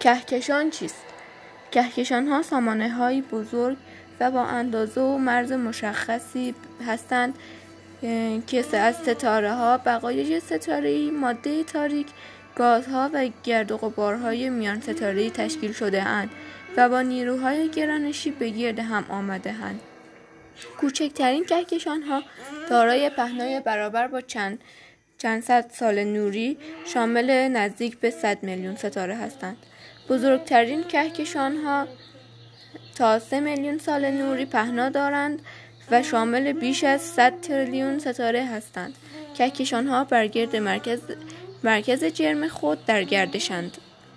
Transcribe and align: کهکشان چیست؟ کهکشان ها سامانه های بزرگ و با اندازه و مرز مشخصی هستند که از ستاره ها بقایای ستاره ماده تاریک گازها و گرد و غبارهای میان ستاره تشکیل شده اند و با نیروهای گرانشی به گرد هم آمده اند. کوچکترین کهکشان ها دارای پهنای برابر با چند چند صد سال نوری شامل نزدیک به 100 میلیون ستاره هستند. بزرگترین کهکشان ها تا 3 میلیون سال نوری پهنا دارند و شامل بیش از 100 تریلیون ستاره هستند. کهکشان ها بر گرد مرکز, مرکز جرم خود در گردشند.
کهکشان 0.00 0.70
چیست؟ 0.70 1.04
کهکشان 1.70 2.26
ها 2.28 2.42
سامانه 2.42 2.90
های 2.90 3.22
بزرگ 3.22 3.76
و 4.20 4.30
با 4.30 4.44
اندازه 4.44 5.00
و 5.00 5.18
مرز 5.18 5.52
مشخصی 5.52 6.54
هستند 6.86 7.34
که 8.46 8.76
از 8.76 8.96
ستاره 8.96 9.52
ها 9.52 9.78
بقایای 9.78 10.40
ستاره 10.40 11.10
ماده 11.10 11.64
تاریک 11.64 12.06
گازها 12.56 13.10
و 13.12 13.28
گرد 13.44 13.72
و 13.72 13.76
غبارهای 13.76 14.50
میان 14.50 14.80
ستاره 14.80 15.30
تشکیل 15.30 15.72
شده 15.72 16.02
اند 16.02 16.30
و 16.76 16.88
با 16.88 17.02
نیروهای 17.02 17.68
گرانشی 17.68 18.30
به 18.30 18.48
گرد 18.50 18.78
هم 18.78 19.04
آمده 19.08 19.50
اند. 19.52 19.80
کوچکترین 20.80 21.44
کهکشان 21.44 22.02
ها 22.02 22.22
دارای 22.70 23.10
پهنای 23.10 23.60
برابر 23.60 24.06
با 24.06 24.20
چند 24.20 24.58
چند 25.18 25.42
صد 25.42 25.70
سال 25.70 26.04
نوری 26.04 26.58
شامل 26.86 27.30
نزدیک 27.30 27.98
به 27.98 28.10
100 28.10 28.42
میلیون 28.42 28.76
ستاره 28.76 29.16
هستند. 29.16 29.56
بزرگترین 30.08 30.84
کهکشان 30.84 31.56
ها 31.56 31.86
تا 32.94 33.18
3 33.18 33.40
میلیون 33.40 33.78
سال 33.78 34.10
نوری 34.10 34.44
پهنا 34.44 34.88
دارند 34.88 35.42
و 35.90 36.02
شامل 36.02 36.52
بیش 36.52 36.84
از 36.84 37.00
100 37.00 37.40
تریلیون 37.40 37.98
ستاره 37.98 38.44
هستند. 38.44 38.94
کهکشان 39.38 39.86
ها 39.86 40.04
بر 40.04 40.26
گرد 40.26 40.56
مرکز, 40.56 41.00
مرکز 41.64 42.04
جرم 42.04 42.48
خود 42.48 42.86
در 42.86 43.04
گردشند. 43.04 43.78